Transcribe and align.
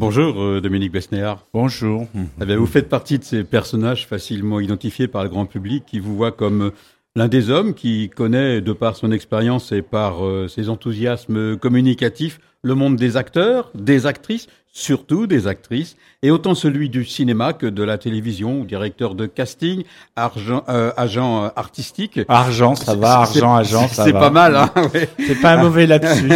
Bonjour 0.00 0.40
euh, 0.40 0.62
Dominique 0.62 0.92
Besnéard. 0.92 1.44
Bonjour. 1.52 2.06
Eh 2.40 2.46
bien, 2.46 2.56
vous 2.56 2.64
faites 2.64 2.88
partie 2.88 3.18
de 3.18 3.22
ces 3.22 3.44
personnages 3.44 4.06
facilement 4.06 4.58
identifiés 4.58 5.08
par 5.08 5.22
le 5.22 5.28
grand 5.28 5.44
public 5.44 5.84
qui 5.84 6.00
vous 6.00 6.16
voit 6.16 6.32
comme 6.32 6.72
l'un 7.16 7.28
des 7.28 7.50
hommes 7.50 7.74
qui 7.74 8.08
connaît, 8.08 8.60
de 8.60 8.72
par 8.72 8.96
son 8.96 9.12
expérience 9.12 9.72
et 9.72 9.82
par 9.82 10.24
euh, 10.24 10.48
ses 10.48 10.68
enthousiasmes 10.68 11.56
communicatifs, 11.56 12.40
le 12.62 12.74
monde 12.74 12.96
des 12.96 13.16
acteurs, 13.16 13.70
des 13.74 14.06
actrices, 14.06 14.46
surtout 14.72 15.26
des 15.26 15.48
actrices, 15.48 15.96
et 16.22 16.30
autant 16.30 16.54
celui 16.54 16.88
du 16.88 17.04
cinéma 17.04 17.52
que 17.52 17.66
de 17.66 17.82
la 17.82 17.98
télévision, 17.98 18.64
directeur 18.64 19.14
de 19.14 19.26
casting, 19.26 19.82
argent, 20.14 20.62
euh, 20.68 20.92
agent 20.96 21.44
euh, 21.44 21.48
artistique. 21.56 22.20
Argent, 22.28 22.76
ça 22.76 22.94
va, 22.94 23.14
argent, 23.20 23.56
agent, 23.56 23.88
ça 23.88 24.02
va. 24.02 24.06
C'est 24.06 24.12
pas 24.12 24.30
mal, 24.30 24.54
hein 24.54 24.70
ouais. 24.94 25.08
C'est 25.26 25.40
pas 25.40 25.54
un 25.54 25.62
mauvais 25.62 25.86
lapsus. 25.86 26.30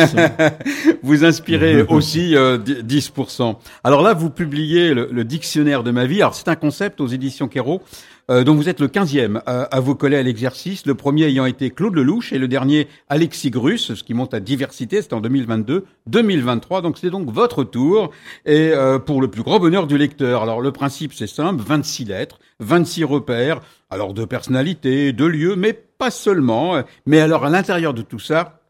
Vous 1.03 1.25
inspirez 1.25 1.83
aussi 1.89 2.35
euh, 2.35 2.59
10%. 2.59 3.57
Alors 3.85 4.03
là, 4.03 4.15
vous 4.15 4.31
publiez 4.31 4.95
le, 4.95 5.09
le 5.13 5.25
dictionnaire 5.25 5.83
de 5.85 5.91
ma 5.91 6.07
vie. 6.07 6.23
Alors 6.23 6.35
c'est 6.35 6.49
un 6.49 6.57
concept 6.57 7.01
aux 7.01 7.07
éditions 7.07 7.47
Kero. 7.47 7.83
Euh, 8.31 8.43
dont 8.43 8.55
vous 8.55 8.71
êtes 8.71 8.81
le 8.81 8.89
15e 8.89 9.43
à, 9.45 9.65
à 9.65 9.81
vous 9.81 9.95
coller 9.95 10.17
à 10.17 10.23
l'exercice, 10.23 10.87
le 10.87 10.95
premier 10.95 11.25
ayant 11.25 11.45
été 11.45 11.71
Claude 11.71 11.95
Lelouch 11.95 12.33
et 12.33 12.39
le 12.39 12.49
dernier 12.49 12.89
Alexis 13.11 13.51
Grus, 13.51 13.93
ce 13.93 14.03
qui 14.03 14.15
monte 14.15 14.33
à 14.33 14.41
diversité, 14.41 15.03
c'était 15.03 15.13
en 15.13 15.21
2022-2023, 15.21 16.81
donc 16.81 16.97
c'est 16.97 17.11
donc 17.11 17.31
votre 17.31 17.65
tour, 17.65 18.13
et 18.47 18.71
euh, 18.73 18.99
pour 18.99 19.21
le 19.21 19.29
plus 19.29 19.43
grand 19.43 19.61
bonheur 19.61 19.87
du 19.87 19.99
lecteur. 19.99 20.43
Alors 20.43 20.63
le 20.63 20.73
principe 20.73 21.13
c'est 21.13 21.27
simple, 21.27 21.63
26 21.63 22.07
lettres, 22.07 22.39
26 22.61 23.05
repères, 23.05 23.61
alors 23.91 24.15
de 24.15 24.25
personnalités, 24.25 25.13
de 25.13 25.27
lieux, 25.27 25.55
mais 25.55 25.75
pas 25.75 26.11
seulement, 26.11 26.83
mais 27.05 27.21
alors 27.21 27.45
à 27.45 27.51
l'intérieur 27.51 27.93
de 27.93 28.01
tout 28.01 28.19
ça, 28.19 28.63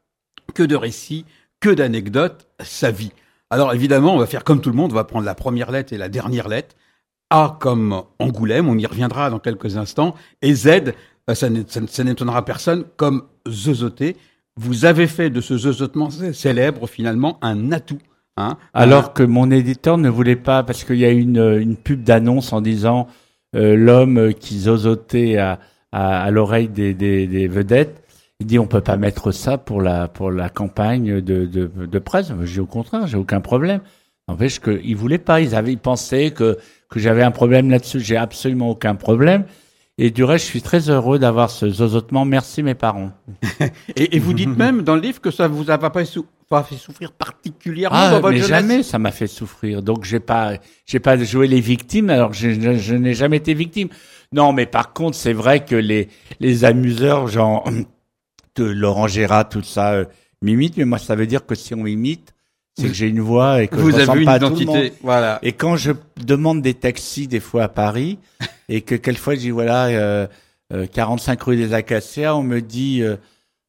que 0.52 0.64
de 0.64 0.74
récits, 0.74 1.26
que 1.60 1.70
d'anecdotes, 1.70 2.48
sa 2.60 2.90
vie. 2.90 3.12
Alors 3.50 3.72
évidemment, 3.72 4.14
on 4.14 4.18
va 4.18 4.26
faire 4.26 4.42
comme 4.42 4.60
tout 4.60 4.70
le 4.70 4.76
monde, 4.76 4.90
on 4.90 4.96
va 4.96 5.04
prendre 5.04 5.24
la 5.24 5.36
première 5.36 5.70
lettre 5.70 5.92
et 5.92 5.98
la 5.98 6.08
dernière 6.08 6.48
lettre. 6.48 6.74
A 7.34 7.56
comme 7.58 8.02
Angoulême, 8.20 8.68
on 8.68 8.78
y 8.78 8.86
reviendra 8.86 9.28
dans 9.28 9.40
quelques 9.40 9.76
instants, 9.76 10.14
et 10.40 10.54
Z, 10.54 10.92
euh, 11.28 11.34
ça 11.34 12.04
n'étonnera 12.04 12.44
personne, 12.44 12.84
comme 12.96 13.24
Zozoté. 13.48 14.16
Vous 14.56 14.84
avez 14.84 15.08
fait 15.08 15.30
de 15.30 15.40
ce 15.40 15.56
zozotement 15.56 16.10
célèbre 16.10 16.86
finalement 16.86 17.38
un 17.42 17.72
atout. 17.72 17.98
Hein, 18.36 18.56
Alors 18.72 19.14
que 19.14 19.24
mon 19.24 19.50
éditeur 19.50 19.98
ne 19.98 20.08
voulait 20.08 20.36
pas, 20.36 20.62
parce 20.62 20.84
qu'il 20.84 20.98
y 20.98 21.04
a 21.04 21.10
une, 21.10 21.58
une 21.60 21.76
pub 21.76 22.04
d'annonce 22.04 22.52
en 22.52 22.60
disant 22.60 23.08
euh, 23.56 23.74
l'homme 23.74 24.32
qui 24.34 24.60
zozotait 24.60 25.36
à, 25.36 26.30
l'oreille 26.30 26.68
des 26.68 27.48
vedettes. 27.48 28.04
Il 28.38 28.46
dit 28.46 28.60
on 28.60 28.66
peut 28.66 28.80
pas 28.80 28.96
mettre 28.96 29.32
ça 29.32 29.58
pour 29.58 29.80
la 29.80 30.08
pour 30.08 30.30
la 30.30 30.48
campagne 30.48 31.20
de, 31.20 31.46
de, 31.46 31.66
de 31.66 31.98
presse. 31.98 32.32
J'ai 32.42 32.60
au 32.60 32.66
contraire, 32.66 33.06
j'ai 33.06 33.16
aucun 33.16 33.40
problème. 33.40 33.80
N'empêche 34.28 34.60
qu'ils 34.60 34.96
voulaient 34.96 35.18
pas. 35.18 35.40
Ils 35.40 35.54
avaient 35.54 35.72
ils 35.72 35.78
pensaient 35.78 36.30
que 36.30 36.58
que 36.94 37.00
j'avais 37.00 37.22
un 37.22 37.30
problème 37.30 37.70
là-dessus. 37.70 38.00
J'ai 38.00 38.16
absolument 38.16 38.70
aucun 38.70 38.94
problème. 38.94 39.44
Et 39.96 40.10
du 40.10 40.24
reste, 40.24 40.44
je 40.46 40.50
suis 40.50 40.62
très 40.62 40.90
heureux 40.90 41.18
d'avoir 41.20 41.50
ce 41.50 41.68
zozotement. 41.70 42.24
Merci 42.24 42.62
mes 42.62 42.74
parents. 42.74 43.12
et, 43.96 44.16
et 44.16 44.18
vous 44.18 44.32
dites 44.32 44.56
même 44.56 44.82
dans 44.82 44.94
le 44.96 45.00
livre 45.00 45.20
que 45.20 45.30
ça 45.30 45.46
vous 45.46 45.70
a 45.70 45.78
pas, 45.78 46.04
sou- 46.04 46.26
pas 46.48 46.64
fait 46.64 46.74
souffrir 46.74 47.12
particulièrement 47.12 47.96
Ah, 47.96 48.10
dans 48.10 48.20
votre 48.20 48.30
mais 48.34 48.40
jeunesse. 48.40 48.48
jamais 48.48 48.82
ça 48.82 48.98
m'a 48.98 49.12
fait 49.12 49.28
souffrir. 49.28 49.82
Donc 49.82 50.04
j'ai 50.04 50.18
pas, 50.18 50.54
j'ai 50.84 50.98
pas 50.98 51.16
joué 51.18 51.46
les 51.46 51.60
victimes 51.60 52.10
alors 52.10 52.30
que 52.30 52.36
je, 52.36 52.50
je- 52.76 52.94
n'ai 52.96 53.14
jamais 53.14 53.36
été 53.36 53.54
victime. 53.54 53.88
Non, 54.32 54.52
mais 54.52 54.66
par 54.66 54.92
contre, 54.94 55.16
c'est 55.16 55.32
vrai 55.32 55.64
que 55.64 55.76
les 55.76 56.08
les 56.40 56.64
amuseurs, 56.64 57.28
genre 57.28 57.64
de 58.56 58.64
Laurent 58.64 59.06
Gérard, 59.06 59.48
tout 59.48 59.62
ça, 59.62 59.92
euh, 59.92 60.04
m'imitent. 60.42 60.76
Mais 60.76 60.84
moi, 60.84 60.98
ça 60.98 61.14
veut 61.14 61.28
dire 61.28 61.46
que 61.46 61.54
si 61.54 61.72
on 61.72 61.84
m'imite, 61.84 62.33
c'est 62.76 62.88
que 62.88 62.92
j'ai 62.94 63.08
une 63.08 63.20
voix 63.20 63.62
et 63.62 63.68
que 63.68 63.76
Vous 63.76 63.90
je 63.92 63.96
avez 63.96 64.20
une 64.20 64.24
pas 64.24 64.32
à 64.32 64.38
tout 64.38 64.44
le 64.46 64.50
monde. 64.50 64.60
identité, 64.60 64.92
voilà. 65.02 65.38
Et 65.42 65.52
quand 65.52 65.76
je 65.76 65.92
demande 66.24 66.60
des 66.62 66.74
taxis 66.74 67.28
des 67.28 67.40
fois 67.40 67.64
à 67.64 67.68
Paris 67.68 68.18
et 68.68 68.80
que 68.80 68.94
quelquefois 68.96 69.34
je 69.34 69.40
dis 69.40 69.50
voilà 69.50 69.86
euh, 69.86 70.26
euh, 70.72 70.86
45 70.92 71.40
rue 71.42 71.56
des 71.56 71.72
Acacias, 71.72 72.34
on 72.34 72.42
me 72.42 72.60
dit 72.60 73.00
euh, 73.02 73.16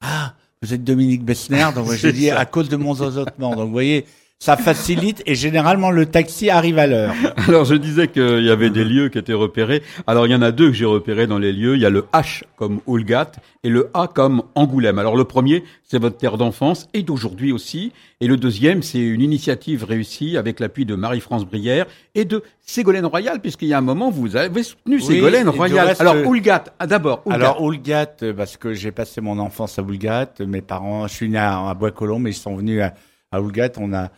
ah 0.02 0.34
vous 0.62 0.74
êtes 0.74 0.84
Dominique 0.84 1.24
Bessner 1.24 1.68
donc 1.76 1.92
je 1.94 2.08
dis 2.20 2.28
ça. 2.28 2.40
à 2.40 2.46
cause 2.46 2.68
de 2.70 2.78
mon 2.78 2.96
zozotement. 2.96 3.56
Donc 3.56 3.68
vous 3.68 3.72
voyez 3.72 4.06
ça 4.40 4.58
facilite 4.58 5.24
et 5.26 5.34
généralement 5.34 5.92
le 5.92 6.06
taxi 6.06 6.50
arrive 6.50 6.78
à 6.78 6.88
l'heure. 6.88 7.14
Alors 7.48 7.66
je 7.66 7.76
disais 7.76 8.10
qu'il 8.10 8.44
y 8.44 8.50
avait 8.52 8.70
des 8.70 8.84
lieux 8.84 9.10
qui 9.10 9.18
étaient 9.18 9.34
repérés. 9.34 9.82
Alors 10.08 10.28
il 10.28 10.32
y 10.32 10.36
en 10.36 10.42
a 10.42 10.52
deux 10.52 10.68
que 10.68 10.74
j'ai 10.74 10.86
repérés 10.86 11.26
dans 11.26 11.40
les 11.40 11.54
lieux. 11.54 11.76
Il 11.76 11.82
y 11.82 11.86
a 11.86 11.90
le 11.90 12.06
H 12.14 12.44
comme 12.58 12.80
Oulgat 12.86 13.32
et 13.64 13.70
le 13.70 13.90
A 13.94 14.08
comme 14.08 14.44
Angoulême. 14.54 15.00
Alors 15.00 15.16
le 15.16 15.24
premier, 15.24 15.64
c'est 15.84 16.00
votre 16.00 16.18
terre 16.18 16.38
d'enfance 16.38 16.88
et 16.94 17.02
d'aujourd'hui 17.02 17.54
aussi. 17.54 17.94
Et 18.22 18.28
le 18.28 18.38
deuxième, 18.38 18.84
c'est 18.84 19.00
une 19.00 19.22
initiative 19.22 19.84
réussie 19.84 20.38
avec 20.38 20.60
l'appui 20.60 20.86
de 20.86 20.96
Marie-France 20.96 21.46
Brière 21.46 21.86
et 22.14 22.26
de 22.26 22.44
Ségolène 22.62 23.06
Royal, 23.06 23.40
puisqu'il 23.42 23.68
y 23.70 23.74
a 23.74 23.78
un 23.78 23.82
moment, 23.82 24.10
vous 24.12 24.36
avez 24.36 24.64
soutenu 24.64 24.98
Oui, 24.98 25.02
Ségolène 25.04 25.50
Royal. 25.50 25.88
reste, 25.88 26.02
Alors 26.02 26.26
Oulgat, 26.28 26.66
ah, 26.80 26.88
d'abord. 26.88 27.24
Alors 27.30 27.62
Oulgat 27.62 28.18
parce 28.36 28.58
que 28.58 28.74
j'ai 28.74 28.92
passé 28.92 29.22
mon 29.22 29.40
enfance 29.40 29.80
à 29.80 29.82
Oulgat, 29.82 30.34
mes 30.46 30.62
parents, 30.62 31.08
je 31.08 31.14
suis 31.14 31.30
né 31.30 31.38
à, 31.38 31.68
à 31.70 31.74
Bois-Colombes 31.74 32.24
mais 32.24 32.32
ils 32.32 32.34
sont 32.34 32.56
venus 32.56 32.82
à, 32.82 32.94
à 33.32 33.42
Oulgat, 33.42 33.72
on 33.78 33.94
a 33.94 34.12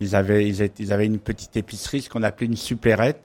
ils 0.00 0.16
avaient 0.16 0.46
ils, 0.48 0.62
étaient- 0.62 0.82
ils 0.82 0.92
avaient 0.92 1.06
une 1.06 1.18
petite 1.18 1.56
épicerie 1.56 2.02
ce 2.02 2.10
qu'on 2.10 2.22
appelait 2.22 2.46
une 2.46 2.56
supérette. 2.56 3.22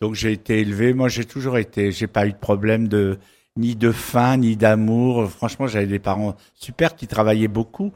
Donc 0.00 0.14
j'ai 0.14 0.32
été 0.32 0.60
élevé, 0.60 0.92
moi 0.94 1.08
j'ai 1.08 1.24
toujours 1.24 1.58
été, 1.58 1.92
j'ai 1.92 2.06
pas 2.06 2.26
eu 2.26 2.32
de 2.32 2.36
problème 2.38 2.88
de 2.88 3.18
ni 3.56 3.76
de 3.76 3.92
faim 3.92 4.36
ni 4.38 4.56
d'amour. 4.56 5.28
Franchement, 5.30 5.66
j'avais 5.66 5.86
des 5.86 5.98
parents 5.98 6.34
super 6.54 6.94
qui 6.96 7.06
travaillaient 7.06 7.48
beaucoup 7.48 7.92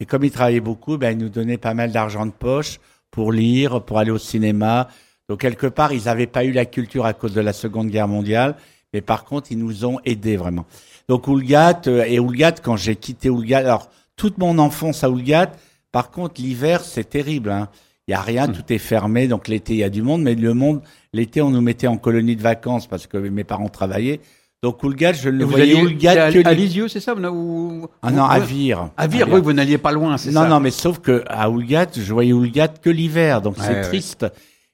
et 0.00 0.06
comme 0.06 0.24
ils 0.24 0.30
travaillaient 0.30 0.60
beaucoup, 0.60 0.98
ben 0.98 1.18
ils 1.18 1.22
nous 1.22 1.28
donnaient 1.28 1.58
pas 1.58 1.74
mal 1.74 1.92
d'argent 1.92 2.26
de 2.26 2.32
poche 2.32 2.80
pour 3.10 3.32
lire, 3.32 3.82
pour 3.84 3.98
aller 3.98 4.10
au 4.10 4.18
cinéma. 4.18 4.88
Donc 5.28 5.40
quelque 5.40 5.66
part, 5.66 5.92
ils 5.92 6.04
n'avaient 6.04 6.26
pas 6.26 6.44
eu 6.44 6.52
la 6.52 6.64
culture 6.66 7.06
à 7.06 7.12
cause 7.12 7.34
de 7.34 7.40
la 7.40 7.52
Seconde 7.52 7.88
Guerre 7.88 8.08
mondiale, 8.08 8.56
mais 8.92 9.00
par 9.00 9.24
contre, 9.24 9.52
ils 9.52 9.58
nous 9.58 9.84
ont 9.84 9.98
aidés 10.04 10.36
vraiment. 10.36 10.66
Donc 11.08 11.28
Oulgat 11.28 11.82
euh, 11.86 12.04
et 12.04 12.18
Oulgat, 12.18 12.52
quand 12.62 12.76
j'ai 12.76 12.96
quitté 12.96 13.30
Oulgat, 13.30 13.58
alors 13.58 13.88
toute 14.16 14.38
mon 14.38 14.58
enfance 14.58 15.04
à 15.04 15.10
Oulgat, 15.10 15.52
par 15.92 16.10
contre 16.10 16.40
l'hiver 16.40 16.80
c'est 16.82 17.08
terrible. 17.08 17.50
Hein. 17.50 17.68
Il 18.08 18.10
y 18.10 18.14
a 18.14 18.20
rien, 18.20 18.48
tout 18.48 18.64
est 18.70 18.78
fermé. 18.78 19.28
Donc 19.28 19.46
l'été 19.46 19.74
il 19.74 19.78
y 19.78 19.84
a 19.84 19.88
du 19.90 20.02
monde, 20.02 20.22
mais 20.22 20.34
le 20.34 20.54
monde 20.54 20.80
l'été 21.12 21.40
on 21.40 21.50
nous 21.50 21.60
mettait 21.60 21.86
en 21.86 21.96
colonie 21.98 22.34
de 22.34 22.42
vacances 22.42 22.86
parce 22.88 23.06
que 23.06 23.16
mes 23.18 23.44
parents 23.44 23.68
travaillaient. 23.68 24.20
Donc 24.64 24.82
Oulgat, 24.84 25.12
je 25.14 25.28
ne 25.28 25.38
le 25.38 25.44
voyais 25.44 25.74
Oulgat 25.82 26.10
à, 26.12 26.14
que 26.14 26.20
à 26.20 26.30
l'hiver. 26.30 26.52
Lisieux, 26.54 26.88
c'est 26.88 27.00
ça 27.00 27.14
vous- 27.14 27.88
Ah 28.00 28.12
non, 28.12 28.22
à. 28.24 28.38
Vire. 28.38 28.90
À 28.96 29.08
Vire, 29.08 29.26
oui, 29.28 29.40
vous 29.42 29.52
n'alliez 29.52 29.76
pas 29.78 29.90
loin, 29.90 30.16
c'est 30.18 30.30
Non, 30.30 30.42
ça. 30.42 30.48
non, 30.48 30.60
mais 30.60 30.70
sauf 30.70 31.00
que 31.00 31.24
à 31.26 31.50
Oulgat, 31.50 31.88
je 31.96 32.12
voyais 32.12 32.32
Oulgat 32.32 32.68
que 32.68 32.88
l'hiver, 32.88 33.42
donc 33.42 33.56
Ouais, 33.58 33.64
c'est 33.66 33.74
ouais. 33.74 33.80
triste. 33.82 34.24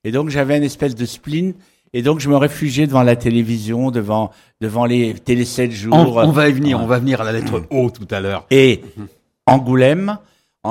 Et 0.04 0.12
donc 0.12 0.28
j'avais 0.28 0.58
une 0.58 0.62
espèce 0.62 0.94
de 0.94 1.06
spleen, 1.06 1.54
et 1.94 2.02
donc 2.02 2.20
je 2.20 2.28
me 2.28 2.36
réfugiais 2.36 2.86
devant 2.86 3.02
la 3.02 3.16
télévision, 3.16 3.90
devant 3.90 4.30
devant 4.60 4.84
les 4.84 5.14
télé 5.14 5.46
7 5.46 5.70
jours. 5.72 5.94
On, 5.94 6.18
on 6.28 6.32
va 6.32 6.50
y 6.50 6.52
venir, 6.52 6.76
Ouais. 6.78 6.84
on 6.84 6.86
va 6.86 6.98
venir 6.98 7.22
à 7.22 7.24
la 7.24 7.32
lettre 7.32 7.62
O 7.70 7.88
tout 7.90 8.06
à 8.10 8.20
l'heure. 8.20 8.44
Et 8.50 8.82
Angoulême. 9.46 10.18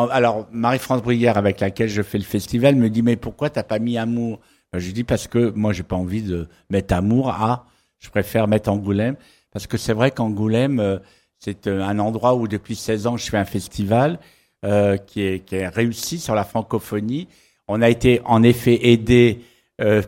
Alors 0.06 0.48
Marie-France 0.52 1.02
Brière, 1.02 1.38
avec 1.38 1.60
laquelle 1.60 1.90
je 1.90 2.02
fais 2.02 2.18
le 2.18 2.24
festival, 2.24 2.76
me 2.76 2.90
dit 2.90 3.02
mais 3.02 3.16
pourquoi 3.16 3.50
t'as 3.50 3.64
pas 3.64 3.80
mis 3.80 3.98
Amour? 3.98 4.40
Ben, 4.72 4.80
Je 4.80 4.92
dis 4.92 5.04
parce 5.04 5.28
que 5.28 5.52
moi 5.52 5.74
j'ai 5.74 5.84
pas 5.84 5.96
envie 5.96 6.22
de 6.22 6.48
mettre 6.70 6.94
Amour 6.94 7.30
à, 7.30 7.66
je 8.00 8.10
préfère 8.10 8.48
mettre 8.48 8.70
Angoulême 8.70 9.16
parce 9.52 9.68
que 9.68 9.78
c'est 9.78 9.94
vrai 9.94 10.12
qu'Angoulême 10.12 10.80
euh, 10.80 11.00
c'est 11.40 11.68
euh, 11.68 11.84
un 11.84 12.00
endroit 12.00 12.36
où 12.36 12.48
depuis 12.48 12.76
16 12.76 13.08
ans 13.08 13.18
je 13.18 13.30
fais 13.30 13.38
un 13.38 13.46
festival 13.46 14.20
euh, 14.66 14.98
qui 14.98 15.22
est 15.22 15.46
qui 15.46 15.56
est 15.56 15.68
réussi 15.68 16.20
sur 16.20 16.36
la 16.36 16.44
francophonie. 16.44 17.28
On 17.68 17.82
a 17.82 17.90
été 17.90 18.22
en 18.26 18.44
effet 18.44 18.90
aidé 18.90 19.42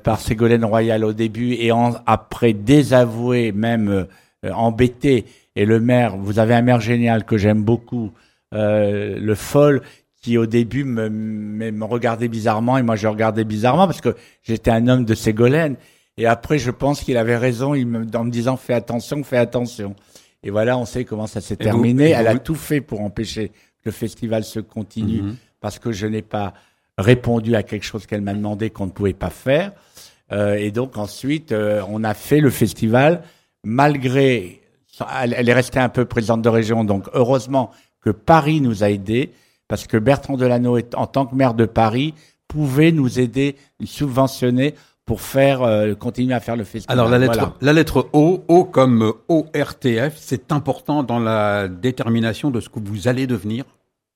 par 0.03 0.19
Ségolène 0.19 0.65
Royal 0.65 1.03
au 1.03 1.13
début 1.13 1.53
et 1.53 1.69
après 2.07 2.53
désavoué, 2.53 3.51
même 3.51 4.07
embêté. 4.43 5.25
Et 5.55 5.65
le 5.65 5.79
maire, 5.79 6.17
vous 6.17 6.39
avez 6.39 6.55
un 6.55 6.63
maire 6.63 6.79
génial 6.79 7.23
que 7.23 7.37
j'aime 7.37 7.61
beaucoup, 7.61 8.11
le 8.51 9.35
Foll, 9.35 9.81
qui 10.21 10.37
au 10.37 10.45
début 10.45 10.83
me, 10.83 11.09
me, 11.09 11.71
me 11.71 11.85
regardait 11.85 12.27
bizarrement 12.27 12.77
et 12.77 12.83
moi 12.83 12.95
je 12.97 13.07
regardais 13.07 13.45
bizarrement 13.45 13.85
parce 13.85 14.01
que 14.01 14.15
j'étais 14.43 14.71
un 14.71 14.87
homme 14.87 15.05
de 15.05 15.13
Ségolène. 15.15 15.75
Et 16.17 16.25
après, 16.25 16.57
je 16.59 16.71
pense 16.71 17.01
qu'il 17.01 17.15
avait 17.15 17.37
raison 17.37 17.73
il 17.73 17.87
me, 17.87 18.05
en 18.13 18.25
me 18.25 18.29
disant 18.31 18.57
fais 18.57 18.73
attention, 18.73 19.23
fais 19.23 19.37
attention. 19.37 19.95
Et 20.43 20.49
voilà, 20.49 20.77
on 20.77 20.83
sait 20.85 21.05
comment 21.05 21.27
ça 21.27 21.39
s'est 21.39 21.55
vous- 21.55 21.63
terminé. 21.63 22.09
Elle 22.09 22.27
a 22.27 22.37
tout 22.37 22.55
fait 22.55 22.81
pour 22.81 22.99
empêcher 23.01 23.49
que 23.49 23.53
le 23.85 23.91
festival 23.91 24.43
se 24.43 24.59
continue 24.59 25.21
Mhm. 25.21 25.35
parce 25.61 25.79
que 25.79 25.93
je 25.93 26.05
n'ai 26.07 26.21
pas 26.21 26.53
répondu 26.97 27.55
à 27.55 27.63
quelque 27.63 27.85
chose 27.85 28.05
qu'elle 28.05 28.21
m'a 28.21 28.33
demandé 28.33 28.69
qu'on 28.71 28.87
ne 28.87 28.91
pouvait 28.91 29.13
pas 29.13 29.29
faire. 29.29 29.71
Euh, 30.33 30.55
et 30.55 30.71
donc 30.71 30.97
ensuite, 30.97 31.53
euh, 31.53 31.81
on 31.87 32.03
a 32.03 32.13
fait 32.13 32.41
le 32.41 32.49
festival 32.49 33.21
malgré. 33.63 34.61
Elle 35.23 35.47
est 35.47 35.53
restée 35.53 35.79
un 35.79 35.87
peu 35.87 36.03
présidente 36.03 36.41
de 36.41 36.49
région, 36.49 36.83
donc 36.83 37.07
heureusement 37.13 37.71
que 38.01 38.09
Paris 38.09 38.61
nous 38.61 38.83
a 38.83 38.89
aidés 38.89 39.31
parce 39.67 39.85
que 39.87 39.97
Bertrand 39.97 40.35
Delano, 40.37 40.77
est- 40.77 40.95
en 40.95 41.05
tant 41.07 41.25
que 41.25 41.35
maire 41.35 41.53
de 41.53 41.65
Paris, 41.65 42.13
pouvait 42.47 42.91
nous 42.91 43.19
aider, 43.19 43.55
nous 43.79 43.85
subventionner 43.87 44.73
pour 45.05 45.21
faire 45.21 45.61
euh, 45.63 45.93
continuer 45.95 46.33
à 46.33 46.39
faire 46.39 46.55
le 46.55 46.63
festival. 46.63 46.97
Alors 46.97 47.09
la 47.09 47.17
lettre, 47.19 47.33
Voilà. 47.35 47.53
la 47.61 47.73
lettre 47.73 48.09
O, 48.13 48.43
O 48.47 48.63
comme 48.63 49.13
ORTF, 49.27 50.15
c'est 50.17 50.51
important 50.51 51.03
dans 51.03 51.19
la 51.19 51.67
détermination 51.67 52.51
de 52.51 52.59
ce 52.59 52.69
que 52.69 52.79
vous 52.79 53.07
allez 53.07 53.27
devenir. 53.27 53.63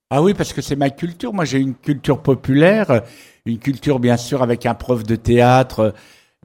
Ah 0.09 0.21
oui, 0.21 0.33
parce 0.35 0.53
que 0.53 0.61
c'est 0.61 0.75
ma 0.75 0.89
culture. 0.91 1.33
Moi, 1.33 1.45
j'ai 1.45 1.57
une 1.59 1.73
culture 1.73 2.21
populaire, 2.21 3.01
une 3.45 3.57
culture 3.57 3.99
bien 3.99 4.17
sûr 4.17 4.43
avec 4.43 4.65
un 4.67 4.75
prof 4.75 5.03
de 5.03 5.15
théâtre. 5.15 5.93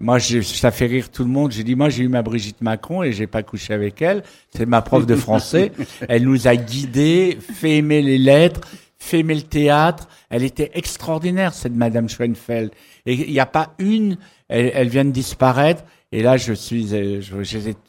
Moi, 0.01 0.19
ça 0.21 0.71
fait 0.71 0.87
rire 0.87 1.11
tout 1.11 1.25
le 1.25 1.31
monde. 1.31 1.53
J'ai 1.53 1.65
dit, 1.65 1.75
moi, 1.75 1.89
j'ai 1.89 2.05
eu 2.05 2.09
ma 2.09 2.23
Brigitte 2.23 2.61
Macron 2.61 3.03
et 3.03 3.13
j'ai 3.13 3.27
pas 3.27 3.43
couché 3.43 3.75
avec 3.75 4.01
elle. 4.01 4.23
C'est 4.55 4.67
ma 4.67 4.83
prof 4.83 5.07
de 5.07 5.17
français. 5.17 5.73
elle 6.09 6.25
nous 6.25 6.47
a 6.47 6.57
guidés, 6.57 7.39
fait 7.41 7.79
aimer 7.79 8.03
les 8.03 8.19
lettres, 8.19 8.61
fait 8.99 9.21
aimer 9.21 9.35
le 9.35 9.43
théâtre. 9.43 10.09
Elle 10.31 10.45
était 10.45 10.71
extraordinaire, 10.75 11.55
cette 11.55 11.75
Madame 11.75 12.09
Schoenfeld. 12.09 12.71
Et 13.07 13.15
il 13.15 13.33
n'y 13.33 13.41
a 13.41 13.47
pas 13.47 13.75
une, 13.79 14.19
elle, 14.49 14.71
elle, 14.75 14.89
vient 14.89 15.05
de 15.05 15.11
disparaître. 15.11 15.83
Et 16.13 16.23
là, 16.23 16.37
je 16.37 16.53
suis, 16.53 16.95
euh, 16.95 17.21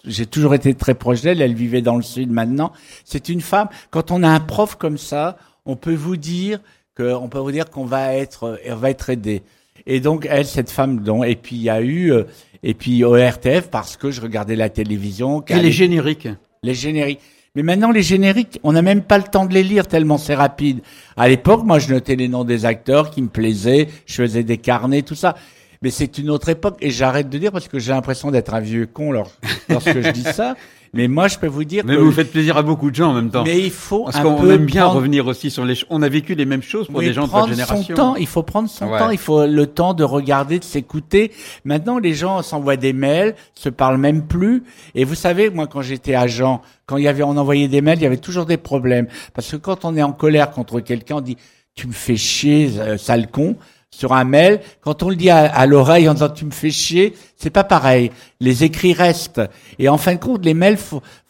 j'ai 0.04 0.26
toujours 0.26 0.54
été 0.54 0.74
très 0.74 0.96
proche 0.96 1.22
d'elle. 1.22 1.42
Elle 1.42 1.54
vivait 1.54 1.82
dans 1.82 1.96
le 1.96 2.02
sud 2.02 2.32
maintenant. 2.32 2.74
C'est 3.06 3.30
une 3.30 3.42
femme. 3.42 3.70
Quand 3.92 4.12
on 4.12 4.24
a 4.24 4.30
un 4.30 4.40
prof 4.40 4.76
comme 4.76 4.98
ça, 4.98 5.38
on 5.66 5.76
peut 5.76 5.94
vous 5.94 6.18
dire 6.18 6.60
que, 6.96 7.14
on 7.14 7.30
peut 7.30 7.40
vous 7.40 7.52
dire 7.52 7.70
qu'on 7.70 7.86
va 7.86 8.16
être, 8.16 8.60
on 8.68 8.76
va 8.76 8.90
être 8.90 9.10
aidé. 9.10 9.44
Et 9.86 10.00
donc 10.00 10.28
elle, 10.30 10.46
cette 10.46 10.70
femme, 10.70 11.02
dont 11.02 11.24
et 11.24 11.36
puis 11.36 11.56
il 11.56 11.62
y 11.64 11.70
a 11.70 11.82
eu 11.82 12.12
euh, 12.12 12.24
et 12.64 12.74
puis 12.74 13.04
au 13.04 13.14
RTF 13.14 13.70
parce 13.70 13.98
que 13.98 14.12
je 14.12 14.22
regardais 14.22 14.56
la 14.56 14.70
télévision. 14.70 15.44
Et 15.48 15.56
les 15.56 15.72
génériques. 15.72 16.28
Les 16.64 16.74
génériques. 16.74 17.22
Mais 17.56 17.64
maintenant, 17.64 17.92
les 17.92 18.04
génériques, 18.04 18.60
on 18.64 18.74
n'a 18.74 18.82
même 18.82 19.02
pas 19.02 19.18
le 19.18 19.24
temps 19.24 19.46
de 19.46 19.54
les 19.54 19.64
lire 19.64 19.88
tellement 19.88 20.18
c'est 20.18 20.36
rapide. 20.36 20.82
À 21.18 21.28
l'époque, 21.28 21.64
moi, 21.64 21.80
je 21.80 21.92
notais 21.92 22.16
les 22.16 22.28
noms 22.28 22.44
des 22.44 22.66
acteurs 22.66 23.10
qui 23.10 23.22
me 23.22 23.28
plaisaient, 23.28 23.88
je 24.06 24.16
faisais 24.16 24.44
des 24.44 24.58
carnets, 24.58 25.02
tout 25.02 25.16
ça. 25.16 25.36
Mais 25.82 25.90
c'est 25.90 26.18
une 26.18 26.30
autre 26.30 26.50
époque 26.50 26.78
et 26.82 26.92
j'arrête 26.92 27.30
de 27.30 27.38
dire 27.38 27.52
parce 27.52 27.68
que 27.68 27.80
j'ai 27.80 27.92
l'impression 27.92 28.32
d'être 28.32 28.54
un 28.54 28.60
vieux 28.60 28.86
con 28.86 29.12
lorsque 29.12 30.02
je 30.02 30.12
dis 30.12 30.24
ça. 30.24 30.56
Mais 30.94 31.08
moi, 31.08 31.28
je 31.28 31.38
peux 31.38 31.48
vous 31.48 31.64
dire. 31.64 31.84
Mais 31.86 31.96
vous 31.96 32.12
faites 32.12 32.32
plaisir 32.32 32.58
à 32.58 32.64
beaucoup 32.64 32.90
de 32.90 32.96
gens 32.96 33.12
en 33.12 33.14
même 33.14 33.30
temps. 33.30 33.44
Mais 33.44 33.62
il 33.62 33.72
faut 33.72 34.06
parce 34.06 34.20
qu'on 34.20 34.50
aime 34.50 34.66
bien 34.66 34.86
revenir 34.86 35.28
aussi 35.28 35.52
sur 35.52 35.66
les. 35.66 35.76
On 35.90 36.02
a 36.02 36.10
vécu 36.10 36.36
les 36.36 36.46
mêmes 36.46 36.64
choses 36.64 36.88
pour 36.88 37.00
des 37.00 37.14
gens 37.14 37.26
de 37.26 37.32
votre 37.32 37.50
génération. 37.50 37.84
Son 37.84 37.94
temps, 37.94 38.16
il 38.16 38.28
faut 38.28 38.44
prendre 38.44 38.70
son 38.70 38.88
temps. 38.88 39.10
Il 39.10 39.18
faut 39.18 39.46
le 39.46 39.68
temps 39.68 39.94
de 39.94 40.04
regarder, 40.04 40.60
de 40.60 40.64
s'écouter. 40.64 41.32
Maintenant, 41.66 42.00
les 42.00 42.14
gens 42.14 42.42
s'envoient 42.42 42.78
des 42.78 42.94
mails, 42.94 43.36
se 43.54 43.70
parlent 43.70 43.98
même 43.98 44.24
plus. 44.26 44.64
Et 44.96 45.04
vous 45.04 45.16
savez, 45.16 45.50
moi, 45.50 45.68
quand 45.68 45.82
j'étais 45.82 46.16
agent, 46.16 46.62
quand 46.86 46.98
il 46.98 47.04
y 47.04 47.08
avait, 47.08 47.24
on 47.24 47.38
envoyait 47.38 47.68
des 47.68 47.82
mails, 47.82 48.00
il 48.00 48.04
y 48.04 48.08
avait 48.08 48.18
toujours 48.18 48.46
des 48.46 48.58
problèmes. 48.58 49.08
Parce 49.34 49.52
que 49.52 49.58
quand 49.58 49.86
on 49.86 49.96
est 49.96 50.04
en 50.04 50.14
colère 50.14 50.52
contre 50.52 50.80
quelqu'un, 50.80 51.18
on 51.18 51.22
dit 51.22 51.38
tu 51.76 51.88
me 51.88 51.94
fais 51.94 52.18
chier, 52.18 52.72
euh, 52.78 52.98
sale 52.98 53.30
con 53.30 53.56
sur 53.92 54.14
un 54.14 54.24
mail, 54.24 54.62
quand 54.82 55.04
on 55.04 55.10
le 55.10 55.16
dit 55.16 55.30
à, 55.30 55.66
l'oreille 55.66 56.08
en 56.08 56.14
disant 56.14 56.30
tu 56.30 56.46
me 56.46 56.52
fais 56.52 56.70
chier, 56.70 57.14
c'est 57.36 57.50
pas 57.50 57.64
pareil. 57.64 58.12
Les 58.40 58.64
écrits 58.64 58.94
restent. 58.94 59.42
Et 59.78 59.90
en 59.90 59.98
fin 59.98 60.14
de 60.14 60.20
compte, 60.20 60.46
les 60.46 60.54
mails 60.54 60.78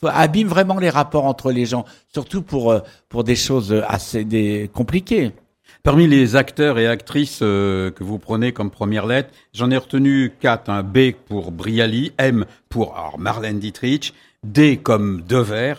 abîment 0.04 0.50
vraiment 0.50 0.78
les 0.78 0.90
rapports 0.90 1.26
entre 1.26 1.52
les 1.52 1.66
gens, 1.66 1.86
surtout 2.14 2.42
pour 2.42 2.72
euh, 2.72 2.80
pour 3.08 3.24
des 3.24 3.36
choses 3.36 3.84
assez 3.88 4.70
compliquées. 4.74 5.32
Parmi 5.82 6.08
les 6.08 6.36
acteurs 6.36 6.78
et 6.78 6.88
actrices 6.88 7.40
euh, 7.42 7.90
que 7.92 8.04
vous 8.04 8.20
prenez 8.20 8.52
comme 8.52 8.70
première 8.70 9.06
lettre, 9.06 9.30
j'en 9.54 9.72
ai 9.72 9.78
retenu 9.78 10.34
quatre. 10.40 10.70
Un 10.70 10.84
B 10.84 11.12
pour 11.28 11.52
Briali, 11.52 12.12
M 12.18 12.46
pour 12.68 13.16
Marlène 13.18 13.60
Dietrich, 13.60 14.14
D 14.44 14.78
comme 14.78 15.22
Dever 15.22 15.76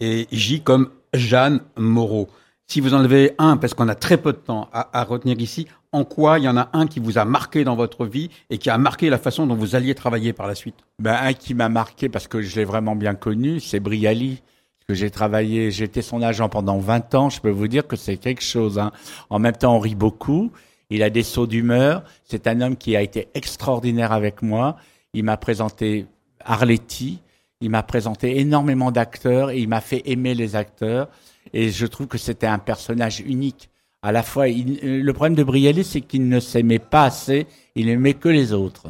et 0.00 0.26
J 0.32 0.62
comme 0.62 0.90
Jeanne 1.14 1.60
Moreau. 1.76 2.28
Si 2.66 2.80
vous 2.80 2.94
enlevez 2.94 3.34
un, 3.38 3.58
parce 3.58 3.74
qu'on 3.74 3.88
a 3.88 3.94
très 3.94 4.16
peu 4.16 4.32
de 4.32 4.38
temps 4.38 4.70
à, 4.72 5.04
retenir 5.04 5.38
ici, 5.38 5.66
en 5.92 6.04
quoi 6.04 6.38
il 6.38 6.44
y 6.44 6.48
en 6.48 6.56
a 6.56 6.70
un 6.72 6.86
qui 6.86 7.00
vous 7.00 7.18
a 7.18 7.24
marqué 7.24 7.64
dans 7.64 7.76
votre 7.76 8.06
vie 8.06 8.30
et 8.48 8.58
qui 8.58 8.70
a 8.70 8.78
marqué 8.78 9.10
la 9.10 9.18
façon 9.18 9.46
dont 9.46 9.54
vous 9.54 9.76
alliez 9.76 9.94
travailler 9.94 10.32
par 10.32 10.46
la 10.46 10.54
suite? 10.54 10.76
Ben, 10.98 11.16
Un 11.20 11.34
qui 11.34 11.54
m'a 11.54 11.68
marqué 11.68 12.08
parce 12.08 12.28
que 12.28 12.40
je 12.40 12.56
l'ai 12.56 12.64
vraiment 12.64 12.96
bien 12.96 13.14
connu, 13.14 13.60
c'est 13.60 13.80
Briali. 13.80 14.42
Que 14.88 14.94
j'ai 14.94 15.10
travaillé, 15.10 15.70
j'étais 15.70 16.02
son 16.02 16.22
agent 16.22 16.48
pendant 16.48 16.78
20 16.78 17.14
ans. 17.14 17.30
Je 17.30 17.40
peux 17.40 17.50
vous 17.50 17.68
dire 17.68 17.86
que 17.86 17.94
c'est 17.94 18.16
quelque 18.16 18.42
chose. 18.42 18.80
Hein. 18.80 18.90
En 19.30 19.38
même 19.38 19.56
temps, 19.56 19.76
on 19.76 19.78
rit 19.78 19.94
beaucoup. 19.94 20.50
Il 20.90 21.04
a 21.04 21.10
des 21.10 21.22
sauts 21.22 21.46
d'humeur. 21.46 22.02
C'est 22.24 22.48
un 22.48 22.60
homme 22.60 22.76
qui 22.76 22.96
a 22.96 23.02
été 23.02 23.28
extraordinaire 23.34 24.10
avec 24.10 24.42
moi. 24.42 24.76
Il 25.14 25.22
m'a 25.22 25.36
présenté 25.36 26.06
Arletty. 26.40 27.20
Il 27.60 27.70
m'a 27.70 27.84
présenté 27.84 28.40
énormément 28.40 28.90
d'acteurs 28.90 29.50
et 29.50 29.60
il 29.60 29.68
m'a 29.68 29.80
fait 29.80 30.02
aimer 30.06 30.34
les 30.34 30.56
acteurs. 30.56 31.08
Et 31.52 31.70
je 31.70 31.86
trouve 31.86 32.08
que 32.08 32.18
c'était 32.18 32.48
un 32.48 32.58
personnage 32.58 33.20
unique. 33.20 33.70
À 34.04 34.10
la 34.10 34.24
fois, 34.24 34.46
le 34.48 35.10
problème 35.12 35.36
de 35.36 35.44
Brialy, 35.44 35.84
c'est 35.84 36.00
qu'il 36.00 36.28
ne 36.28 36.40
s'aimait 36.40 36.80
pas 36.80 37.04
assez, 37.04 37.46
il 37.76 37.88
aimait 37.88 38.14
que 38.14 38.28
les 38.28 38.52
autres. 38.52 38.88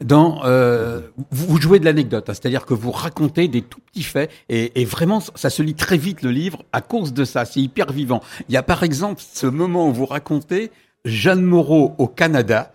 Dans, 0.00 0.44
euh, 0.44 1.00
vous 1.30 1.60
jouez 1.60 1.78
de 1.78 1.84
l'anecdote, 1.84 2.28
hein, 2.28 2.34
c'est-à-dire 2.34 2.66
que 2.66 2.74
vous 2.74 2.90
racontez 2.90 3.46
des 3.46 3.62
tout 3.62 3.80
petits 3.80 4.02
faits 4.02 4.30
et, 4.48 4.84
vraiment 4.84 5.20
ça 5.20 5.50
se 5.50 5.62
lit 5.62 5.74
très 5.74 5.96
vite 5.96 6.22
le 6.22 6.30
livre 6.30 6.64
à 6.72 6.80
cause 6.80 7.12
de 7.12 7.24
ça. 7.24 7.44
C'est 7.44 7.60
hyper 7.60 7.92
vivant. 7.92 8.22
Il 8.48 8.54
y 8.54 8.56
a 8.56 8.62
par 8.62 8.82
exemple 8.82 9.20
ce 9.20 9.46
moment 9.46 9.88
où 9.88 9.92
vous 9.92 10.06
racontez 10.06 10.70
Jeanne 11.04 11.42
Moreau 11.42 11.94
au 11.98 12.06
Canada 12.06 12.72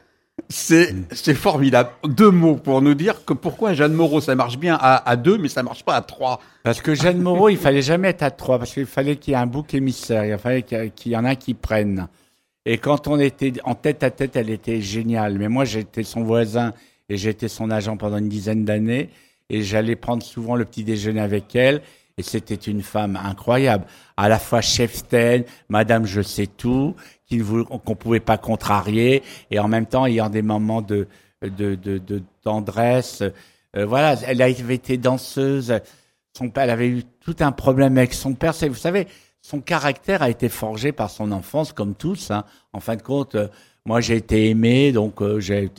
c'est 0.50 1.34
formidable. 1.34 1.90
Deux 2.04 2.32
mots 2.32 2.56
pour 2.56 2.82
nous 2.82 2.94
dire 2.94 3.26
que 3.26 3.34
pourquoi 3.34 3.74
Jeanne 3.74 3.94
Moreau 3.94 4.22
ça 4.22 4.36
marche 4.36 4.58
bien 4.58 4.78
à, 4.80 5.16
deux 5.16 5.38
mais 5.38 5.48
ça 5.48 5.64
marche 5.64 5.84
pas 5.84 5.96
à 5.96 6.02
trois. 6.02 6.40
Parce 6.64 6.82
que 6.82 6.94
Jeanne 6.94 7.22
Moreau 7.22 7.50
il 7.50 7.58
fallait 7.58 7.82
jamais 7.82 8.10
être 8.10 8.24
à 8.24 8.32
trois 8.32 8.60
parce 8.60 8.74
qu'il 8.74 8.86
fallait 8.86 9.16
qu'il 9.16 9.32
y 9.32 9.36
ait 9.36 9.40
un 9.40 9.48
bouc 9.48 9.74
émissaire, 9.74 10.26
il 10.26 10.38
fallait 10.38 10.64
qu'il 10.64 11.12
y 11.12 11.18
en 11.18 11.26
ait 11.26 11.36
qui 11.36 11.54
prennent. 11.54 12.08
Et 12.66 12.78
quand 12.78 13.08
on 13.08 13.20
était 13.20 13.54
en 13.64 13.76
tête 13.76 14.04
à 14.04 14.10
tête, 14.10 14.36
elle 14.36 14.50
était 14.50 14.82
géniale. 14.82 15.38
Mais 15.38 15.50
moi 15.50 15.66
j'étais 15.66 16.04
son 16.04 16.24
voisin 16.24 16.74
et 17.10 17.18
j'étais 17.18 17.48
son 17.48 17.72
agent 17.72 17.98
pendant 17.98 18.18
une 18.18 18.30
dizaine 18.30 18.66
d'années 18.66 19.10
et 19.50 19.62
j'allais 19.62 19.96
prendre 19.96 20.24
souvent 20.24 20.56
le 20.56 20.66
petit 20.66 20.84
déjeuner 20.84 21.22
avec 21.22 21.56
elle 21.56 21.82
et 22.18 22.24
c'était 22.24 22.56
une 22.56 22.82
femme 22.82 23.20
incroyable. 23.22 23.86
À 24.16 24.30
la 24.30 24.40
fois 24.40 24.62
cheftaine, 24.62 25.44
Madame 25.68 26.06
je 26.06 26.22
sais 26.22 26.48
tout, 26.48 26.96
qu'on 27.30 27.96
pouvait 27.96 28.22
pas 28.22 28.38
contrarier, 28.38 29.22
et 29.52 29.60
en 29.60 29.68
même 29.68 29.86
temps 29.86 30.06
ayant 30.06 30.30
des 30.30 30.42
moments 30.42 30.82
de, 30.82 31.08
de, 31.42 31.76
de, 31.76 31.98
de 31.98 32.24
tendresse. 32.42 33.22
Euh, 33.76 33.86
voilà, 33.86 34.16
elle 34.26 34.42
avait 34.42 34.76
été 34.76 34.98
danseuse. 34.98 35.78
Son 36.32 36.50
père, 36.50 36.64
elle 36.64 36.70
avait 36.70 36.88
eu 36.88 37.04
tout 37.20 37.36
un 37.42 37.52
problème 37.52 37.98
avec 37.98 38.14
son 38.14 38.34
père. 38.34 38.54
Vous 38.54 38.76
savez, 38.76 39.08
son 39.42 39.60
caractère 39.60 40.22
a 40.22 40.30
été 40.30 40.48
forgé 40.48 40.94
par 40.94 41.10
son 41.10 41.34
enfance, 41.34 41.74
comme 41.74 41.96
tous. 41.96 42.32
Hein. 42.32 42.46
En 42.72 42.80
fin 42.80 42.96
de 42.96 43.02
compte, 43.02 43.36
euh, 43.36 43.50
moi 43.86 44.00
j'ai 44.00 44.16
été 44.16 44.50
aimé, 44.50 44.94
donc 44.94 45.22
euh, 45.22 45.42
j'ai 45.42 45.70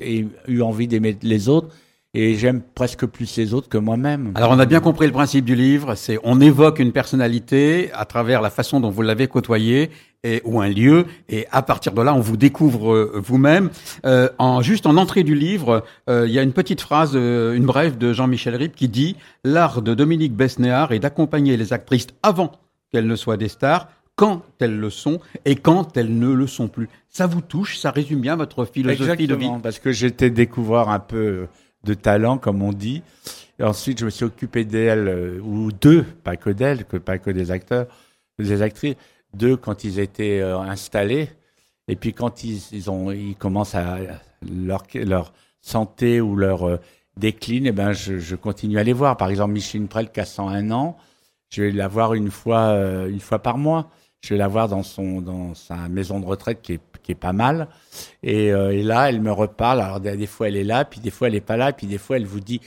eu 0.48 0.60
envie 0.60 0.86
d'aimer 0.86 1.16
les 1.22 1.48
autres 1.48 1.70
et 2.16 2.34
j'aime 2.34 2.62
presque 2.74 3.04
plus 3.04 3.36
les 3.36 3.52
autres 3.52 3.68
que 3.68 3.76
moi-même. 3.76 4.32
Alors 4.36 4.50
on 4.50 4.58
a 4.58 4.64
bien 4.64 4.80
compris 4.80 5.06
le 5.06 5.12
principe 5.12 5.44
du 5.44 5.54
livre, 5.54 5.94
c'est 5.96 6.18
on 6.24 6.40
évoque 6.40 6.78
une 6.78 6.90
personnalité 6.90 7.90
à 7.92 8.06
travers 8.06 8.40
la 8.40 8.48
façon 8.48 8.80
dont 8.80 8.88
vous 8.88 9.02
l'avez 9.02 9.28
côtoyé 9.28 9.90
et, 10.24 10.40
ou 10.46 10.62
un 10.62 10.68
lieu 10.68 11.04
et 11.28 11.46
à 11.52 11.60
partir 11.60 11.92
de 11.92 12.00
là 12.00 12.14
on 12.14 12.20
vous 12.20 12.38
découvre 12.38 12.94
euh, 12.94 13.20
vous-même. 13.22 13.68
Euh, 14.06 14.30
en 14.38 14.62
juste 14.62 14.86
en 14.86 14.96
entrée 14.96 15.24
du 15.24 15.34
livre, 15.34 15.84
euh, 16.08 16.24
il 16.26 16.32
y 16.32 16.38
a 16.38 16.42
une 16.42 16.54
petite 16.54 16.80
phrase, 16.80 17.12
euh, 17.14 17.54
une 17.54 17.66
brève 17.66 17.98
de 17.98 18.14
Jean-Michel 18.14 18.56
Rip 18.56 18.74
qui 18.74 18.88
dit 18.88 19.16
l'art 19.44 19.82
de 19.82 19.92
Dominique 19.92 20.32
Besnéard 20.32 20.92
est 20.92 21.00
d'accompagner 21.00 21.58
les 21.58 21.74
actrices 21.74 22.06
avant 22.22 22.52
qu'elles 22.90 23.06
ne 23.06 23.16
soient 23.16 23.36
des 23.36 23.48
stars 23.48 23.88
quand 24.14 24.42
elles 24.58 24.78
le 24.78 24.88
sont 24.88 25.20
et 25.44 25.56
quand 25.56 25.98
elles 25.98 26.18
ne 26.18 26.32
le 26.32 26.46
sont 26.46 26.68
plus. 26.68 26.88
Ça 27.10 27.26
vous 27.26 27.42
touche, 27.42 27.76
ça 27.76 27.90
résume 27.90 28.20
bien 28.20 28.36
votre 28.36 28.64
philosophie 28.64 29.26
de 29.26 29.34
vie. 29.34 29.50
Parce 29.62 29.78
que 29.78 29.92
j'étais 29.92 30.30
découvert 30.30 30.88
un 30.88 31.00
peu 31.00 31.48
de 31.86 31.94
talent, 31.94 32.36
comme 32.36 32.62
on 32.62 32.72
dit. 32.72 33.02
Et 33.58 33.62
ensuite, 33.62 33.98
je 34.00 34.04
me 34.04 34.10
suis 34.10 34.24
occupé 34.24 34.64
d'elle, 34.64 35.08
euh, 35.08 35.40
ou 35.40 35.72
d'eux, 35.72 36.04
pas 36.24 36.36
que 36.36 36.50
d'elle, 36.50 36.84
que 36.84 36.98
pas 36.98 37.18
que 37.18 37.30
des 37.30 37.50
acteurs, 37.50 37.86
des 38.38 38.60
actrices, 38.60 38.96
d'eux 39.32 39.56
quand 39.56 39.84
ils 39.84 39.98
étaient 39.98 40.40
euh, 40.40 40.58
installés. 40.58 41.30
Et 41.88 41.96
puis 41.96 42.12
quand 42.12 42.44
ils, 42.44 42.60
ils, 42.72 42.90
ont, 42.90 43.10
ils 43.12 43.36
commencent 43.36 43.74
à 43.74 43.98
leur, 44.42 44.82
leur 44.94 45.32
santé 45.62 46.20
ou 46.20 46.36
leur 46.36 46.68
euh, 46.68 46.78
décline, 47.16 47.64
et 47.64 47.70
eh 47.70 47.72
ben 47.72 47.92
je, 47.92 48.18
je, 48.18 48.36
continue 48.36 48.78
à 48.78 48.82
les 48.82 48.92
voir. 48.92 49.16
Par 49.16 49.30
exemple, 49.30 49.52
Micheline 49.52 49.88
Prel 49.88 50.10
qui 50.10 50.20
a 50.20 50.26
101 50.26 50.70
ans, 50.70 50.98
je 51.48 51.62
vais 51.62 51.72
la 51.72 51.88
voir 51.88 52.12
une 52.12 52.30
fois, 52.30 52.72
une 53.08 53.20
fois 53.20 53.38
par 53.38 53.56
mois. 53.56 53.88
Je 54.20 54.34
vais 54.34 54.38
la 54.38 54.48
voir 54.48 54.68
dans 54.68 54.82
son, 54.82 55.20
dans 55.20 55.54
sa 55.54 55.88
maison 55.88 56.18
de 56.18 56.26
retraite 56.26 56.60
qui 56.60 56.72
est 56.72 56.80
qui 57.06 57.12
est 57.12 57.14
pas 57.14 57.32
mal. 57.32 57.68
Et, 58.22 58.52
euh, 58.52 58.72
et, 58.72 58.82
là, 58.82 59.08
elle 59.08 59.20
me 59.20 59.32
reparle. 59.32 59.80
Alors 59.80 60.00
des 60.00 60.26
fois, 60.26 60.48
elle 60.48 60.56
est 60.56 60.64
là, 60.64 60.84
puis 60.84 61.00
des 61.00 61.10
fois, 61.10 61.28
elle 61.28 61.36
est 61.36 61.40
pas 61.40 61.56
là, 61.56 61.72
puis 61.72 61.86
des 61.86 61.98
fois, 61.98 62.16
elle 62.16 62.26
vous 62.26 62.40
dit 62.40 62.60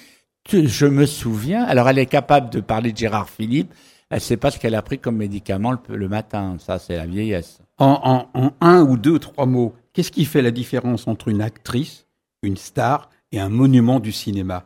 je 0.52 0.86
me 0.86 1.06
souviens. 1.06 1.64
Alors, 1.64 1.90
elle 1.90 2.00
est 2.00 2.06
capable 2.06 2.50
de 2.50 2.60
parler 2.60 2.92
de 2.92 2.98
Gérard 2.98 3.30
Philippe. 3.30 3.74
Elle 4.10 4.22
sait 4.22 4.38
pas 4.38 4.50
ce 4.50 4.58
qu'elle 4.58 4.76
a 4.76 4.82
pris 4.82 4.98
comme 4.98 5.18
médicament 5.18 5.76
le, 5.88 6.10
matin. 6.10 6.58
Ça, 6.60 6.80
c'est 6.80 6.96
la 6.96 7.06
vieillesse. 7.06 7.60
En, 7.78 8.28
en, 8.34 8.40
en, 8.40 8.54
un 8.60 8.82
ou 8.82 8.98
deux, 8.98 9.20
trois 9.20 9.46
mots, 9.46 9.76
qu'est-ce 9.94 10.12
qui 10.12 10.26
fait 10.26 10.42
la 10.42 10.52
différence 10.52 11.08
entre 11.08 11.28
une 11.28 11.42
actrice, 11.42 12.08
une 12.42 12.58
star 12.58 13.10
et 13.32 13.40
un 13.40 13.50
monument 13.50 14.00
du 14.00 14.12
cinéma? 14.12 14.64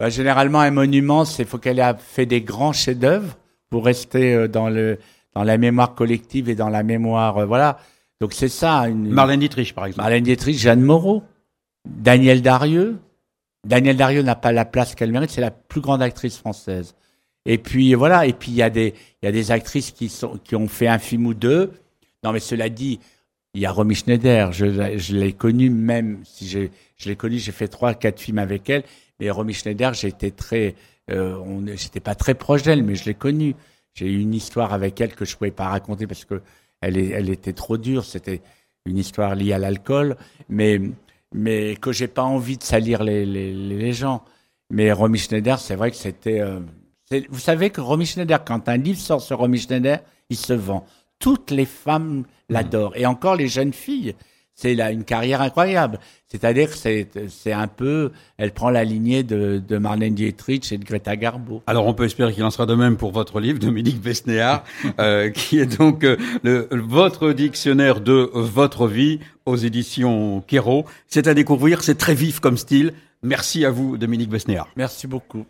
Bah, 0.00 0.08
Généralement, 0.08 0.60
un 0.60 0.70
monument, 0.70 1.24
c'est 1.24 1.44
faut 1.44 1.58
qu'elle 1.58 1.78
ait 1.78 1.94
fait 1.98 2.26
des 2.26 2.40
grands 2.40 2.72
chefs-d'œuvre 2.72 3.36
pour 3.68 3.84
rester 3.84 4.34
euh, 4.34 4.48
dans 4.48 4.70
le 4.70 4.98
dans 5.34 5.44
la 5.44 5.56
mémoire 5.56 5.94
collective 5.94 6.48
et 6.48 6.54
dans 6.54 6.68
la 6.68 6.82
mémoire. 6.82 7.38
Euh, 7.38 7.46
voilà. 7.46 7.78
Donc 8.22 8.34
c'est 8.34 8.48
ça. 8.48 8.88
Une... 8.88 9.10
Marlène 9.10 9.40
Dietrich, 9.40 9.74
par 9.74 9.86
exemple. 9.86 10.02
Marlène 10.02 10.22
Dietrich, 10.22 10.56
Jeanne 10.56 10.80
Moreau, 10.80 11.24
Daniel 11.84 12.40
Darieux. 12.40 13.00
Daniel 13.66 13.96
Darieux 13.96 14.22
n'a 14.22 14.36
pas 14.36 14.52
la 14.52 14.64
place 14.64 14.94
qu'elle 14.94 15.10
mérite, 15.10 15.30
c'est 15.30 15.40
la 15.40 15.50
plus 15.50 15.80
grande 15.80 16.02
actrice 16.02 16.38
française. 16.38 16.94
Et 17.46 17.58
puis 17.58 17.94
voilà, 17.94 18.24
et 18.26 18.32
puis 18.32 18.52
il 18.52 18.56
y 18.56 18.62
a 18.62 18.70
des 18.70 18.94
il 19.20 19.26
y 19.26 19.28
a 19.28 19.32
des 19.32 19.50
actrices 19.50 19.90
qui 19.90 20.08
sont 20.08 20.38
qui 20.44 20.54
ont 20.54 20.68
fait 20.68 20.86
un 20.86 21.00
film 21.00 21.26
ou 21.26 21.34
deux. 21.34 21.72
Non 22.22 22.30
mais 22.30 22.38
cela 22.38 22.68
dit, 22.68 23.00
il 23.54 23.60
y 23.60 23.66
a 23.66 23.72
Romy 23.72 23.96
Schneider. 23.96 24.52
Je, 24.52 24.98
je 24.98 25.16
l'ai 25.16 25.32
connue 25.32 25.70
même 25.70 26.20
si 26.22 26.46
je, 26.46 26.68
je 26.96 27.08
l'ai 27.08 27.16
connue, 27.16 27.40
j'ai 27.40 27.50
fait 27.50 27.66
trois, 27.66 27.92
quatre 27.92 28.20
films 28.20 28.38
avec 28.38 28.70
elle. 28.70 28.84
Mais 29.18 29.30
Romy 29.30 29.52
Schneider, 29.52 29.92
été 30.04 30.30
très, 30.30 30.76
euh, 31.10 31.36
on, 31.44 31.66
j'étais 31.66 31.98
pas 31.98 32.14
très 32.14 32.34
proche 32.34 32.62
d'elle, 32.62 32.84
mais 32.84 32.94
je 32.94 33.04
l'ai 33.04 33.14
connue. 33.14 33.56
J'ai 33.94 34.06
eu 34.06 34.20
une 34.20 34.34
histoire 34.34 34.72
avec 34.72 35.00
elle 35.00 35.12
que 35.16 35.24
je 35.24 35.36
pouvais 35.36 35.50
pas 35.50 35.66
raconter 35.66 36.06
parce 36.06 36.24
que 36.24 36.40
elle, 36.82 36.98
est, 36.98 37.08
elle 37.08 37.30
était 37.30 37.54
trop 37.54 37.78
dure. 37.78 38.04
C'était 38.04 38.42
une 38.84 38.98
histoire 38.98 39.34
liée 39.34 39.54
à 39.54 39.58
l'alcool, 39.58 40.16
mais 40.48 40.80
mais 41.34 41.76
que 41.76 41.92
j'ai 41.92 42.08
pas 42.08 42.24
envie 42.24 42.58
de 42.58 42.62
salir 42.62 43.02
les, 43.02 43.24
les, 43.24 43.54
les 43.54 43.92
gens. 43.94 44.22
Mais 44.70 44.92
Romy 44.92 45.18
Schneider, 45.18 45.58
c'est 45.58 45.76
vrai 45.76 45.90
que 45.90 45.96
c'était. 45.96 46.40
Euh, 46.40 46.60
vous 47.30 47.38
savez 47.38 47.70
que 47.70 47.80
Romy 47.80 48.06
Schneider, 48.06 48.44
quand 48.44 48.68
un 48.68 48.76
livre 48.76 48.98
sort 48.98 49.20
sur 49.20 49.38
Romy 49.38 49.58
Schneider, 49.58 50.00
il 50.30 50.36
se 50.36 50.52
vend. 50.52 50.86
Toutes 51.18 51.50
les 51.50 51.66
femmes 51.66 52.24
l'adorent. 52.48 52.96
Et 52.96 53.06
encore 53.06 53.36
les 53.36 53.48
jeunes 53.48 53.72
filles. 53.72 54.14
C'est 54.62 54.76
là 54.76 54.92
une 54.92 55.02
carrière 55.02 55.40
incroyable. 55.40 55.98
C'est-à-dire 56.28 56.70
que 56.70 56.76
c'est, 56.76 57.08
c'est 57.28 57.50
un 57.50 57.66
peu, 57.66 58.12
elle 58.38 58.52
prend 58.52 58.70
la 58.70 58.84
lignée 58.84 59.24
de, 59.24 59.60
de 59.66 59.76
Marlène 59.76 60.14
Dietrich 60.14 60.70
et 60.70 60.78
de 60.78 60.84
Greta 60.84 61.16
Garbo. 61.16 61.64
Alors 61.66 61.84
on 61.84 61.94
peut 61.94 62.04
espérer 62.04 62.32
qu'il 62.32 62.44
en 62.44 62.50
sera 62.52 62.64
de 62.64 62.76
même 62.76 62.96
pour 62.96 63.10
votre 63.10 63.40
livre, 63.40 63.58
Dominique 63.58 64.00
Besnéard, 64.00 64.62
euh, 65.00 65.30
qui 65.34 65.58
est 65.58 65.78
donc 65.78 66.04
euh, 66.04 66.16
le, 66.44 66.68
votre 66.70 67.32
dictionnaire 67.32 68.00
de 68.00 68.30
votre 68.32 68.86
vie 68.86 69.18
aux 69.46 69.56
éditions 69.56 70.44
Kero. 70.46 70.86
C'est 71.08 71.26
à 71.26 71.34
découvrir, 71.34 71.82
c'est 71.82 71.98
très 71.98 72.14
vif 72.14 72.38
comme 72.38 72.56
style. 72.56 72.92
Merci 73.24 73.64
à 73.64 73.72
vous, 73.72 73.96
Dominique 73.96 74.30
Besnéard. 74.30 74.68
Merci 74.76 75.08
beaucoup. 75.08 75.40